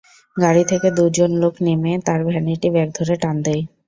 [0.37, 3.63] গাড়ি থেকে দুজন লোক নেমে তাঁর ভ্যানিটি ব্যাগ ধরে টান দেয়।